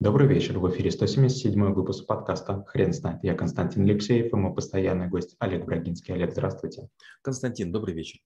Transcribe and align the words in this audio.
Добрый 0.00 0.28
вечер. 0.28 0.60
В 0.60 0.70
эфире 0.70 0.92
177 0.92 1.72
выпуск 1.72 2.06
подкаста 2.06 2.62
«Хрен 2.68 2.92
знает». 2.92 3.24
Я 3.24 3.34
Константин 3.34 3.82
Алексеев 3.82 4.32
и 4.32 4.36
мой 4.36 4.54
постоянный 4.54 5.08
гость 5.08 5.34
Олег 5.40 5.64
Брагинский. 5.64 6.14
Олег, 6.14 6.30
здравствуйте. 6.30 6.88
Константин, 7.20 7.72
добрый 7.72 7.96
вечер. 7.96 8.20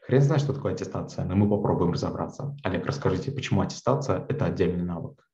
Хрен 0.00 0.22
знает, 0.22 0.40
что 0.40 0.54
такое 0.54 0.72
аттестация, 0.72 1.26
но 1.26 1.36
мы 1.36 1.46
попробуем 1.46 1.92
разобраться. 1.92 2.56
Олег, 2.64 2.86
расскажите, 2.86 3.30
почему 3.30 3.60
аттестация– 3.60 4.24
это 4.30 4.46
отдельный 4.46 4.82
навык? 4.82 5.27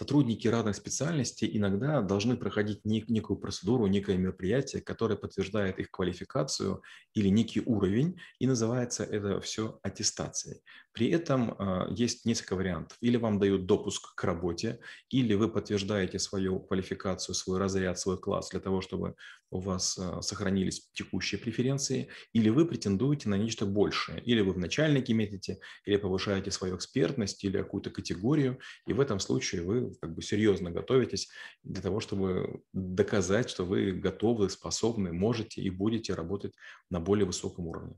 Сотрудники 0.00 0.48
разных 0.48 0.76
специальностей 0.76 1.46
иногда 1.58 2.00
должны 2.00 2.34
проходить 2.34 2.86
некую 2.86 3.36
процедуру, 3.38 3.86
некое 3.86 4.16
мероприятие, 4.16 4.80
которое 4.80 5.16
подтверждает 5.16 5.78
их 5.78 5.90
квалификацию 5.90 6.82
или 7.12 7.28
некий 7.28 7.60
уровень, 7.60 8.18
и 8.38 8.46
называется 8.46 9.04
это 9.04 9.40
все 9.42 9.78
аттестацией. 9.82 10.62
При 10.92 11.10
этом 11.10 11.50
э, 11.52 11.88
есть 11.90 12.24
несколько 12.24 12.56
вариантов. 12.56 12.96
Или 13.02 13.18
вам 13.18 13.38
дают 13.38 13.66
допуск 13.66 14.14
к 14.14 14.24
работе, 14.24 14.78
или 15.10 15.34
вы 15.34 15.52
подтверждаете 15.52 16.18
свою 16.18 16.60
квалификацию, 16.60 17.34
свой 17.34 17.58
разряд, 17.58 17.98
свой 17.98 18.18
класс 18.18 18.48
для 18.48 18.60
того, 18.60 18.80
чтобы 18.80 19.16
у 19.50 19.60
вас 19.60 19.98
э, 19.98 20.22
сохранились 20.22 20.90
текущие 20.92 21.40
преференции, 21.40 22.08
или 22.32 22.48
вы 22.48 22.66
претендуете 22.66 23.28
на 23.28 23.36
нечто 23.36 23.66
большее. 23.66 24.22
Или 24.22 24.40
вы 24.40 24.52
в 24.52 24.58
начальнике 24.58 25.12
метите, 25.12 25.58
или 25.84 25.96
повышаете 25.96 26.50
свою 26.50 26.76
экспертность, 26.76 27.44
или 27.44 27.58
какую-то 27.58 27.90
категорию, 27.90 28.58
и 28.86 28.92
в 28.92 29.00
этом 29.00 29.20
случае 29.20 29.62
вы 29.62 29.94
как 30.00 30.14
бы 30.14 30.22
серьезно 30.22 30.70
готовитесь 30.70 31.28
для 31.62 31.82
того, 31.82 32.00
чтобы 32.00 32.62
доказать, 32.72 33.50
что 33.50 33.64
вы 33.64 33.92
готовы, 33.92 34.48
способны, 34.50 35.12
можете 35.12 35.60
и 35.60 35.70
будете 35.70 36.14
работать 36.14 36.54
на 36.90 37.00
более 37.00 37.26
высоком 37.26 37.66
уровне. 37.66 37.94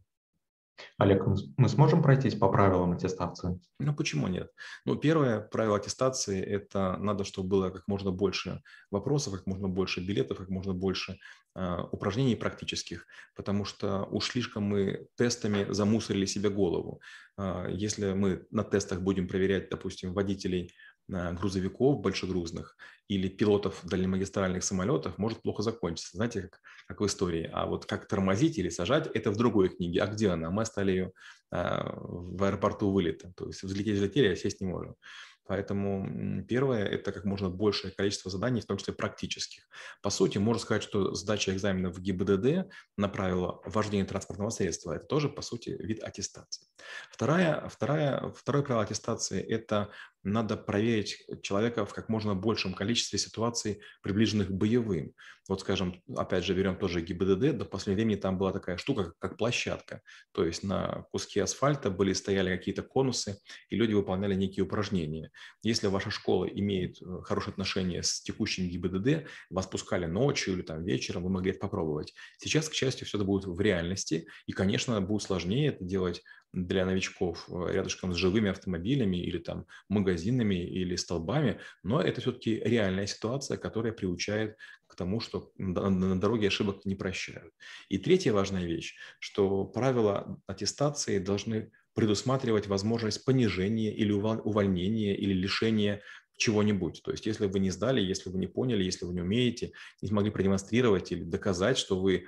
Олег, 0.98 1.24
мы 1.56 1.68
сможем 1.68 2.02
пройтись 2.02 2.34
по 2.34 2.48
правилам 2.48 2.92
аттестации? 2.92 3.60
Ну, 3.78 3.94
почему 3.94 4.28
нет? 4.28 4.50
Ну, 4.84 4.96
первое 4.96 5.40
правило 5.40 5.76
аттестации– 5.76 6.40
это 6.42 6.96
надо, 6.98 7.24
чтобы 7.24 7.48
было 7.48 7.70
как 7.70 7.86
можно 7.88 8.10
больше 8.10 8.62
вопросов, 8.90 9.34
как 9.34 9.46
можно 9.46 9.68
больше 9.68 10.00
билетов, 10.00 10.38
как 10.38 10.48
можно 10.48 10.74
больше 10.74 11.18
э, 11.54 11.78
упражнений 11.92 12.36
практических, 12.36 13.06
потому 13.36 13.64
что 13.64 14.06
уж 14.10 14.30
слишком 14.30 14.64
мы 14.64 15.06
тестами 15.16 15.66
замусорили 15.72 16.26
себе 16.26 16.50
голову. 16.50 17.00
Э, 17.38 17.66
если 17.70 18.12
мы 18.12 18.46
на 18.50 18.64
тестах 18.64 19.00
будем 19.02 19.28
проверять, 19.28 19.70
допустим, 19.70 20.14
водителей 20.14 20.72
грузовиков 21.08 22.00
большегрузных 22.00 22.76
или 23.08 23.28
пилотов 23.28 23.80
дальнемагистральных 23.84 24.64
самолетов 24.64 25.18
может 25.18 25.42
плохо 25.42 25.62
закончиться. 25.62 26.16
Знаете, 26.16 26.42
как, 26.42 26.60
как 26.86 27.00
в 27.00 27.06
истории. 27.06 27.50
А 27.52 27.66
вот 27.66 27.86
как 27.86 28.08
тормозить 28.08 28.58
или 28.58 28.68
сажать, 28.68 29.08
это 29.12 29.30
в 29.30 29.36
другой 29.36 29.68
книге. 29.68 30.02
А 30.02 30.06
где 30.06 30.30
она? 30.30 30.50
Мы 30.50 30.62
оставили 30.62 30.92
ее 30.92 31.12
а, 31.50 31.92
в 31.94 32.42
аэропорту 32.42 32.90
вылета. 32.90 33.32
То 33.36 33.46
есть 33.46 33.62
взлететь 33.62 33.96
взлетели, 33.96 34.28
а 34.28 34.36
сесть 34.36 34.60
не 34.60 34.66
можем. 34.66 34.96
Поэтому 35.44 36.44
первое– 36.44 36.84
это 36.86 37.10
как 37.10 37.24
можно 37.24 37.50
большее 37.50 37.92
количество 37.92 38.30
заданий, 38.30 38.60
в 38.60 38.66
том 38.66 38.76
числе 38.76 38.94
практических. 38.94 39.64
По 40.00 40.08
сути, 40.08 40.38
можно 40.38 40.62
сказать, 40.62 40.84
что 40.84 41.14
сдача 41.14 41.52
экзамена 41.52 41.90
в 41.90 42.00
ГИБДД 42.00 42.70
на 42.96 43.08
правила 43.08 43.60
вождения 43.64 44.04
транспортного 44.04 44.50
средства– 44.50 44.92
это 44.94 45.04
тоже, 45.06 45.28
по 45.28 45.42
сути, 45.42 45.70
вид 45.80 46.02
аттестации. 46.02 46.68
Вторая, 47.10 47.68
вторая, 47.68 48.32
второе 48.36 48.62
правило 48.62 48.84
аттестации– 48.84 49.42
это 49.48 49.90
надо 50.22 50.56
проверить 50.56 51.24
человека 51.42 51.84
в 51.84 51.92
как 51.92 52.08
можно 52.08 52.34
большем 52.34 52.74
количестве 52.74 53.18
ситуаций, 53.18 53.80
приближенных 54.02 54.48
к 54.48 54.52
боевым. 54.52 55.14
Вот, 55.48 55.60
скажем, 55.60 56.00
опять 56.16 56.44
же, 56.44 56.54
берем 56.54 56.76
тоже 56.76 57.00
ГИБДД, 57.00 57.56
до 57.58 57.64
последнего 57.64 57.96
времени 57.96 58.16
там 58.16 58.38
была 58.38 58.52
такая 58.52 58.76
штука, 58.76 59.12
как 59.18 59.36
площадка. 59.36 60.00
То 60.32 60.44
есть 60.44 60.62
на 60.62 61.06
куске 61.10 61.42
асфальта 61.42 61.90
были, 61.90 62.12
стояли 62.12 62.56
какие-то 62.56 62.82
конусы, 62.82 63.38
и 63.68 63.76
люди 63.76 63.92
выполняли 63.92 64.34
некие 64.34 64.64
упражнения. 64.64 65.30
Если 65.64 65.88
ваша 65.88 66.10
школа 66.10 66.44
имеет 66.44 67.02
э, 67.02 67.22
хорошее 67.24 67.52
отношение 67.52 68.04
с 68.04 68.20
текущим 68.20 68.68
ГИБДД, 68.68 69.28
вас 69.50 69.66
пускали 69.66 70.06
ночью 70.06 70.54
или 70.54 70.62
там 70.62 70.84
вечером, 70.84 71.24
вы 71.24 71.30
могли 71.30 71.50
это 71.50 71.60
попробовать. 71.60 72.14
Сейчас, 72.38 72.68
к 72.68 72.74
счастью, 72.74 73.06
все 73.06 73.18
это 73.18 73.24
будет 73.24 73.44
в 73.44 73.60
реальности, 73.60 74.26
и, 74.46 74.52
конечно, 74.52 75.00
будет 75.00 75.22
сложнее 75.22 75.70
это 75.70 75.84
делать 75.84 76.22
для 76.52 76.84
новичков 76.84 77.48
э, 77.48 77.72
рядышком 77.72 78.12
с 78.12 78.16
живыми 78.16 78.50
автомобилями 78.50 79.16
или 79.16 79.38
там 79.38 79.66
магазинами 79.88 80.54
или 80.54 80.96
столбами, 80.96 81.60
но 81.82 82.00
это 82.00 82.20
все-таки 82.20 82.60
реальная 82.64 83.06
ситуация, 83.06 83.56
которая 83.56 83.92
приучает 83.92 84.56
к 84.86 84.94
тому, 84.94 85.20
что 85.20 85.50
на 85.56 86.20
дороге 86.20 86.48
ошибок 86.48 86.84
не 86.84 86.94
прощают. 86.94 87.54
И 87.88 87.98
третья 87.98 88.32
важная 88.32 88.64
вещь, 88.64 88.94
что 89.18 89.64
правила 89.64 90.38
аттестации 90.46 91.18
должны 91.18 91.70
предусматривать 91.94 92.66
возможность 92.66 93.24
понижения 93.24 93.94
или 93.94 94.12
увольнения 94.12 95.16
или 95.16 95.32
лишения 95.32 96.02
чего-нибудь. 96.36 97.02
То 97.02 97.12
есть 97.12 97.26
если 97.26 97.46
вы 97.46 97.60
не 97.60 97.70
сдали, 97.70 98.00
если 98.00 98.30
вы 98.30 98.38
не 98.38 98.46
поняли, 98.46 98.82
если 98.82 99.04
вы 99.04 99.14
не 99.14 99.20
умеете, 99.20 99.72
не 100.00 100.08
смогли 100.08 100.30
продемонстрировать 100.30 101.12
или 101.12 101.22
доказать, 101.22 101.78
что 101.78 102.00
вы 102.00 102.26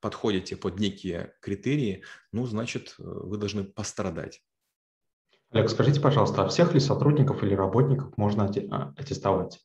подходите 0.00 0.56
под 0.56 0.78
некие 0.78 1.34
критерии, 1.40 2.02
ну, 2.32 2.46
значит, 2.46 2.94
э, 2.98 3.02
вы 3.02 3.36
должны 3.36 3.64
пострадать. 3.64 4.42
Олег, 5.50 5.70
скажите, 5.70 6.00
пожалуйста, 6.00 6.44
а 6.44 6.48
всех 6.48 6.74
ли 6.74 6.80
сотрудников 6.80 7.42
или 7.44 7.54
работников 7.54 8.16
можно 8.16 8.44
а, 8.44 8.92
аттестовать? 8.96 9.60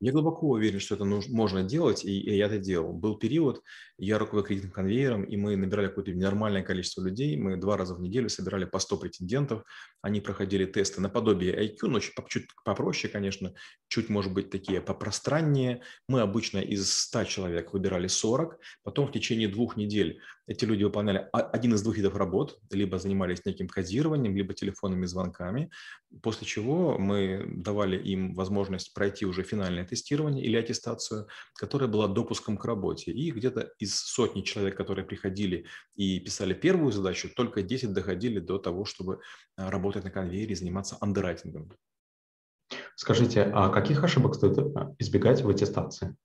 Я 0.00 0.12
глубоко 0.12 0.48
уверен, 0.48 0.78
что 0.78 0.94
это 0.94 1.04
нужно, 1.04 1.34
можно 1.34 1.62
делать, 1.62 2.04
и, 2.04 2.20
и 2.20 2.36
я 2.36 2.46
это 2.46 2.58
делал. 2.58 2.92
Был 2.92 3.16
период, 3.16 3.62
я 3.96 4.18
руководил 4.18 4.46
кредитным 4.46 4.72
конвейером, 4.72 5.24
и 5.24 5.36
мы 5.38 5.56
набирали 5.56 5.88
какое-то 5.88 6.12
нормальное 6.12 6.62
количество 6.62 7.02
людей. 7.02 7.36
Мы 7.36 7.56
два 7.56 7.78
раза 7.78 7.94
в 7.94 8.00
неделю 8.00 8.28
собирали 8.28 8.66
по 8.66 8.78
100 8.78 8.96
претендентов. 8.98 9.64
Они 10.02 10.20
проходили 10.20 10.66
тесты 10.66 11.00
наподобие 11.00 11.56
IQ, 11.56 11.88
но 11.88 12.00
чуть, 12.00 12.14
чуть 12.28 12.46
попроще, 12.64 13.10
конечно, 13.10 13.54
чуть, 13.88 14.10
может 14.10 14.34
быть, 14.34 14.50
такие 14.50 14.82
попространнее. 14.82 15.82
Мы 16.08 16.20
обычно 16.20 16.58
из 16.58 16.92
100 16.92 17.24
человек 17.24 17.72
выбирали 17.72 18.06
40. 18.06 18.58
Потом 18.82 19.06
в 19.06 19.12
течение 19.12 19.48
двух 19.48 19.78
недель 19.78 20.20
эти 20.46 20.64
люди 20.64 20.84
выполняли 20.84 21.28
один 21.32 21.74
из 21.74 21.82
двух 21.82 21.96
видов 21.96 22.16
работ, 22.16 22.58
либо 22.70 22.98
занимались 22.98 23.44
неким 23.44 23.66
кодированием, 23.66 24.36
либо 24.36 24.54
телефонными 24.54 25.06
звонками, 25.06 25.70
после 26.22 26.46
чего 26.46 26.98
мы 26.98 27.44
давали 27.48 27.96
им 27.96 28.34
возможность 28.34 28.94
пройти 28.94 29.26
уже 29.26 29.42
финальное 29.42 29.85
тестирование 29.86 30.44
или 30.44 30.56
аттестацию, 30.56 31.28
которая 31.54 31.88
была 31.88 32.08
допуском 32.08 32.56
к 32.56 32.64
работе. 32.64 33.12
И 33.12 33.30
где-то 33.30 33.72
из 33.78 33.96
сотни 33.96 34.42
человек, 34.42 34.76
которые 34.76 35.04
приходили 35.04 35.66
и 35.94 36.20
писали 36.20 36.54
первую 36.54 36.92
задачу, 36.92 37.28
только 37.34 37.62
10 37.62 37.92
доходили 37.92 38.38
до 38.38 38.58
того, 38.58 38.84
чтобы 38.84 39.20
а, 39.56 39.70
работать 39.70 40.04
на 40.04 40.10
конвейере 40.10 40.52
и 40.52 40.56
заниматься 40.56 40.98
андеррайтингом. 41.00 41.72
Скажите, 42.96 43.42
а 43.42 43.68
каких 43.68 44.02
ошибок 44.02 44.34
стоит 44.34 44.58
а, 44.58 44.94
избегать 44.98 45.42
в 45.42 45.48
аттестации? 45.48 46.16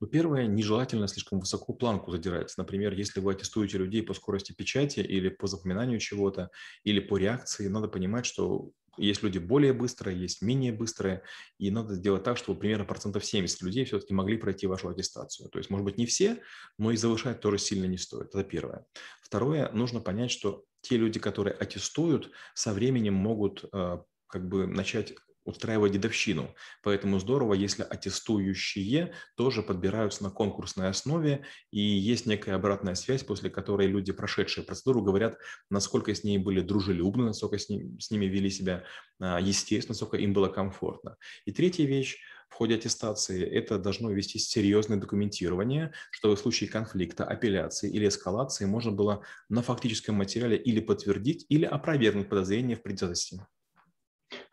Ну, 0.00 0.06
первое, 0.06 0.46
нежелательно 0.46 1.08
слишком 1.08 1.40
высоко 1.40 1.72
планку 1.72 2.10
задирать. 2.10 2.52
Например, 2.56 2.92
если 2.92 3.20
вы 3.20 3.32
аттестуете 3.32 3.78
людей 3.78 4.02
по 4.02 4.14
скорости 4.14 4.52
печати 4.52 5.00
или 5.00 5.28
по 5.28 5.46
запоминанию 5.46 5.98
чего-то, 5.98 6.50
или 6.84 7.00
по 7.00 7.16
реакции, 7.16 7.68
надо 7.68 7.88
понимать, 7.88 8.26
что 8.26 8.70
есть 8.96 9.22
люди 9.22 9.38
более 9.38 9.72
быстрые, 9.72 10.20
есть 10.20 10.42
менее 10.42 10.72
быстрые, 10.72 11.22
и 11.58 11.70
надо 11.70 11.94
сделать 11.94 12.22
так, 12.22 12.36
чтобы 12.36 12.60
примерно 12.60 12.84
процентов 12.84 13.24
70 13.24 13.62
людей 13.62 13.84
все-таки 13.84 14.14
могли 14.14 14.36
пройти 14.36 14.66
вашу 14.66 14.88
аттестацию. 14.88 15.48
То 15.50 15.58
есть, 15.58 15.70
может 15.70 15.84
быть, 15.84 15.98
не 15.98 16.06
все, 16.06 16.42
но 16.78 16.90
и 16.90 16.96
завышать 16.96 17.40
тоже 17.40 17.58
сильно 17.58 17.86
не 17.86 17.98
стоит. 17.98 18.28
Это 18.28 18.44
первое. 18.44 18.86
Второе, 19.22 19.70
нужно 19.72 20.00
понять, 20.00 20.30
что 20.30 20.64
те 20.80 20.96
люди, 20.96 21.18
которые 21.18 21.54
аттестуют, 21.54 22.30
со 22.54 22.72
временем 22.72 23.14
могут 23.14 23.64
э, 23.72 23.98
как 24.26 24.48
бы 24.48 24.66
начать 24.66 25.14
устраивать 25.44 25.92
дедовщину. 25.92 26.54
Поэтому 26.82 27.18
здорово, 27.18 27.54
если 27.54 27.82
аттестующие 27.82 29.12
тоже 29.36 29.62
подбираются 29.62 30.22
на 30.22 30.30
конкурсной 30.30 30.88
основе, 30.88 31.44
и 31.70 31.80
есть 31.80 32.26
некая 32.26 32.54
обратная 32.54 32.94
связь, 32.94 33.22
после 33.22 33.50
которой 33.50 33.86
люди, 33.86 34.12
прошедшие 34.12 34.64
процедуру, 34.64 35.02
говорят, 35.02 35.36
насколько 35.70 36.14
с 36.14 36.24
ней 36.24 36.38
были 36.38 36.60
дружелюбны, 36.60 37.24
насколько 37.24 37.58
с, 37.58 37.68
ним, 37.68 37.98
с 38.00 38.10
ними 38.10 38.26
вели 38.26 38.50
себя 38.50 38.84
а, 39.20 39.40
естественно, 39.40 39.92
насколько 39.92 40.16
им 40.16 40.32
было 40.32 40.48
комфортно. 40.48 41.16
И 41.44 41.52
третья 41.52 41.84
вещь, 41.84 42.18
в 42.48 42.54
ходе 42.54 42.76
аттестации 42.76 43.44
это 43.44 43.78
должно 43.78 44.10
вести 44.10 44.38
серьезное 44.38 44.98
документирование, 44.98 45.92
чтобы 46.10 46.36
в 46.36 46.38
случае 46.38 46.70
конфликта, 46.70 47.24
апелляции 47.24 47.90
или 47.90 48.06
эскалации 48.06 48.64
можно 48.64 48.92
было 48.92 49.24
на 49.48 49.62
фактическом 49.62 50.16
материале 50.16 50.56
или 50.56 50.80
подтвердить, 50.80 51.46
или 51.48 51.64
опровергнуть 51.64 52.28
подозрение 52.28 52.76
в 52.76 52.82
предвзятости. 52.82 53.44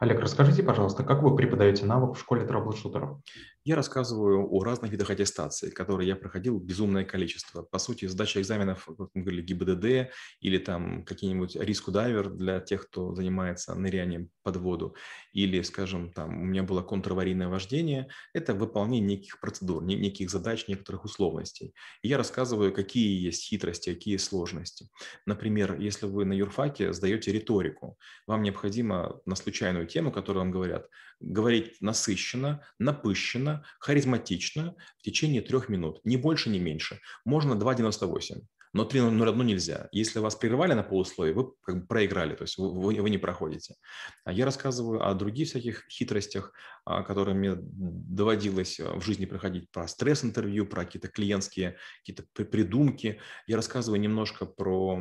Олег, 0.01 0.19
расскажите, 0.19 0.63
пожалуйста, 0.63 1.03
как 1.03 1.21
вы 1.21 1.36
преподаете 1.36 1.86
навык 1.86 2.15
в 2.15 2.19
школе 2.19 2.44
трэблшутеров? 2.44 3.19
Я 3.63 3.75
рассказываю 3.75 4.52
о 4.52 4.63
разных 4.63 4.90
видах 4.90 5.12
аттестации, 5.12 5.69
которые 5.69 6.08
я 6.08 6.16
проходил 6.16 6.60
безумное 6.60 7.06
количество. 7.06 7.62
По 7.62 7.78
сути, 7.78 8.08
сдача 8.08 8.42
экзаменов, 8.42 8.86
как 8.86 9.10
мы 9.13 9.22
говорили, 9.22 9.44
ГИБДД 9.44 10.12
или 10.40 10.58
там 10.58 11.06
какие-нибудь 11.06 11.56
риску-дайвер 11.58 12.31
для 12.31 12.60
тех, 12.60 12.88
кто 12.88 13.13
занимается 13.13 13.75
нырянием 13.75 14.31
под 14.42 14.58
воду, 14.58 14.96
или, 15.31 15.62
скажем, 15.62 16.12
там 16.12 16.42
у 16.42 16.46
меня 16.46 16.63
было 16.63 16.81
контраварийное 16.81 17.50
вождение, 17.50 18.08
это 18.34 18.56
выполнение 18.56 19.18
неких 19.18 19.40
процедур, 19.40 19.84
неких 19.84 20.31
задач, 20.31 20.68
некоторых 20.68 21.06
условностей. 21.06 21.75
И 22.02 22.08
я 22.08 22.18
рассказываю, 22.18 22.74
какие 22.74 23.24
есть 23.24 23.48
хитрости, 23.48 23.94
какие 23.94 24.18
сложности. 24.18 24.90
Например, 25.28 25.80
если 25.80 26.08
вы 26.08 26.25
на 26.25 26.34
юрфаке 26.34 26.94
сдаете 26.94 27.31
риторику, 27.31 28.00
вам 28.25 28.42
необходимо 28.42 29.22
на 29.25 29.36
случайную 29.36 29.86
тему, 29.86 30.12
которую 30.12 30.46
вам 30.46 30.52
говорят, 30.52 30.88
говорить 31.22 31.82
насыщенно, 31.82 32.66
напыщенно, 32.80 33.66
харизматично 33.80 34.76
в 34.98 35.04
течение 35.04 35.42
трех 35.42 35.70
минут. 35.70 36.02
Ни 36.04 36.18
больше, 36.18 36.50
ни 36.50 36.60
меньше. 36.60 37.00
Можно 37.26 37.54
2,98 37.54 38.42
но 38.74 38.84
3.01 38.84 39.44
нельзя. 39.44 39.90
Если 39.92 40.20
вас 40.20 40.36
прервали 40.36 40.74
на 40.74 40.84
полусловие, 40.84 41.34
вы 41.36 41.52
как 41.62 41.82
бы 41.82 41.88
проиграли, 41.88 42.36
то 42.36 42.44
есть 42.44 42.58
вы, 42.58 42.72
вы, 42.72 43.02
вы 43.02 43.10
не 43.10 43.18
проходите. 43.18 43.76
А 44.24 44.32
я 44.32 44.46
рассказываю 44.46 45.06
о 45.06 45.14
других 45.14 45.50
всяких 45.50 45.86
хитростях, 45.90 46.54
а, 46.86 47.04
которые 47.04 47.36
мне 47.36 47.56
доводилось 47.56 48.80
а, 48.80 48.98
в 48.98 49.04
жизни 49.04 49.26
проходить, 49.26 49.70
про 49.72 49.88
стресс-интервью, 49.88 50.66
про 50.66 50.86
какие-то 50.86 51.10
клиентские 51.10 51.78
какие-то 52.00 52.24
придумки. 52.46 53.20
Я 53.46 53.58
рассказываю 53.58 54.00
немножко 54.00 54.46
про 54.46 55.00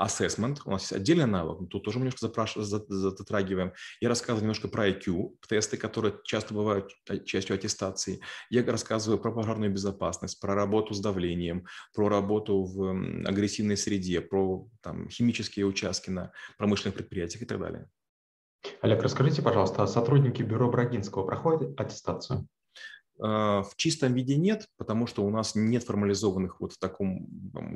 assessment. 0.00 0.58
У 0.64 0.70
нас 0.70 0.82
есть 0.82 0.92
отдельный 0.92 1.26
навык, 1.26 1.68
тут 1.68 1.84
тоже 1.84 1.98
мы 1.98 2.04
немножко 2.04 2.26
запрашиваем, 2.26 2.68
затрагиваем. 2.88 3.72
Я 4.00 4.08
рассказываю 4.08 4.42
немножко 4.42 4.68
про 4.68 4.88
IQ, 4.88 5.36
тесты, 5.48 5.76
которые 5.76 6.14
часто 6.24 6.54
бывают 6.54 6.90
частью 7.26 7.56
аттестации. 7.56 8.20
Я 8.48 8.64
рассказываю 8.64 9.20
про 9.20 9.32
пожарную 9.32 9.70
безопасность, 9.70 10.40
про 10.40 10.54
работу 10.54 10.94
с 10.94 11.00
давлением, 11.00 11.66
про 11.92 12.08
работу 12.08 12.64
в 12.64 12.85
агрессивной 12.90 13.76
среде, 13.76 14.20
про 14.20 14.68
там, 14.80 15.08
химические 15.08 15.66
участки 15.66 16.10
на 16.10 16.32
промышленных 16.58 16.94
предприятиях 16.96 17.42
и 17.42 17.46
так 17.46 17.58
далее. 17.58 17.88
Олег, 18.80 19.02
расскажите, 19.02 19.42
пожалуйста, 19.42 19.82
а 19.82 19.86
сотрудники 19.86 20.42
бюро 20.42 20.70
Брагинского 20.70 21.24
проходят 21.24 21.78
аттестацию? 21.80 22.46
А, 23.18 23.62
в 23.62 23.76
чистом 23.76 24.14
виде 24.14 24.36
нет, 24.36 24.68
потому 24.76 25.06
что 25.06 25.24
у 25.24 25.30
нас 25.30 25.54
нет 25.54 25.84
формализованных 25.84 26.60
вот 26.60 26.72
в 26.74 26.78
таком 26.78 27.26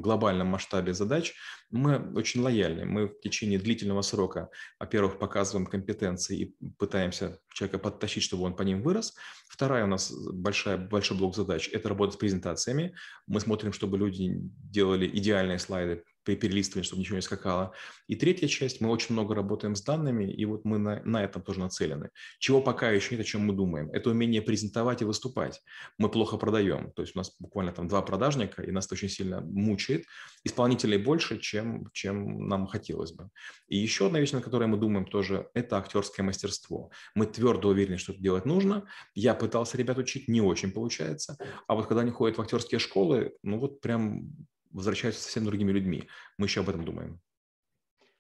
глобальном 0.01 0.49
масштабе 0.49 0.93
задач. 0.93 1.35
Мы 1.71 1.99
очень 2.15 2.43
лояльны. 2.43 2.85
Мы 2.85 3.09
в 3.09 3.21
течение 3.21 3.59
длительного 3.59 4.03
срока, 4.03 4.51
во-первых, 4.79 5.19
показываем 5.19 5.67
компетенции 5.67 6.39
и 6.39 6.55
пытаемся 6.79 7.39
человека 7.53 7.79
подтащить, 7.79 8.23
чтобы 8.23 8.45
он 8.45 8.55
по 8.55 8.63
ним 8.63 8.83
вырос. 8.83 9.15
Вторая 9.49 9.85
у 9.85 9.89
нас 9.89 10.13
большая, 10.13 10.77
большой 10.77 11.17
блок 11.17 11.35
задач– 11.35 11.69
это 11.73 11.89
работа 11.89 12.13
с 12.13 12.17
презентациями. 12.17 12.95
Мы 13.27 13.41
смотрим, 13.41 13.73
чтобы 13.73 13.99
люди 13.99 14.31
делали 14.33 15.07
идеальные 15.07 15.59
слайды 15.59 16.05
при 16.25 16.37
перелистывании, 16.37 16.87
чтобы 16.87 17.01
ничего 17.01 17.17
не 17.17 17.23
скакало. 17.23 17.73
И 18.07 18.17
третья 18.17 18.49
часть, 18.49 18.81
мы 18.81 18.91
очень 18.91 19.15
много 19.15 19.35
работаем 19.35 19.75
с 19.75 19.83
данными, 19.83 20.31
и 20.31 20.45
вот 20.45 20.65
мы 20.65 20.79
на, 20.79 21.03
на 21.05 21.25
этом 21.25 21.43
тоже 21.43 21.61
нацелены. 21.61 22.11
Чего 22.39 22.61
пока 22.61 22.91
еще 22.91 23.15
нет, 23.15 23.25
о 23.25 23.29
чем 23.29 23.43
мы 23.43 23.55
думаем, 23.55 23.91
это 23.93 24.11
умение 24.11 24.43
презентовать 24.43 25.03
и 25.03 25.05
выступать. 25.05 25.61
Мы 25.99 26.09
плохо 26.11 26.37
продаем, 26.37 26.93
то 26.93 27.03
есть 27.03 27.17
у 27.17 27.19
нас 27.19 27.35
буквально 27.39 27.73
там 27.73 27.89
два 27.89 28.03
продажника, 28.03 28.63
и 28.63 28.71
нас 28.71 28.87
это 28.87 28.95
очень 28.95 29.09
сильно 29.09 29.41
мучает. 29.41 30.05
Исполнителей 30.45 30.99
больше, 30.99 31.39
чем, 31.39 31.91
чем 31.93 32.49
нам 32.49 32.67
хотелось 32.67 33.13
бы. 33.13 33.29
И 33.69 33.77
еще 33.77 34.07
одна 34.07 34.21
вещь, 34.21 34.33
на 34.33 34.43
которой 34.43 34.69
мы 34.69 34.77
думаем 34.77 35.07
тоже, 35.07 35.49
это 35.55 35.79
актерское 35.79 36.25
мастерство. 36.25 36.91
Мы 37.15 37.27
твердо 37.27 37.69
уверены, 37.69 37.99
что 37.99 38.13
это 38.13 38.23
делать 38.23 38.45
нужно. 38.45 38.87
Я 39.15 39.35
пытался 39.35 39.77
ребят 39.77 39.99
учить, 39.99 40.29
не 40.29 40.41
очень 40.41 40.73
получается. 40.73 41.37
А 41.67 41.75
вот 41.75 41.87
когда 41.87 42.03
они 42.03 42.11
ходят 42.11 42.39
в 42.39 42.41
актерские 42.41 42.79
школы, 42.79 43.33
ну 43.43 43.59
вот 43.59 43.81
прям 43.81 44.31
возвращаются 44.71 45.23
совсем 45.23 45.45
другими 45.45 45.73
людьми. 45.73 46.09
Мы 46.39 46.47
еще 46.47 46.61
об 46.61 46.69
этом 46.69 46.85
думаем. 46.85 47.21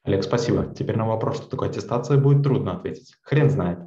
Олег, 0.04 0.24
спасибо. 0.24 0.74
Теперь 0.74 0.96
на 0.96 1.06
вопрос, 1.06 1.38
что 1.38 1.48
такое 1.48 1.68
аттестация, 1.68 2.18
будет 2.18 2.42
трудно 2.42 2.76
ответить. 2.76 3.16
Хрен 3.22 3.50
знает. 3.50 3.78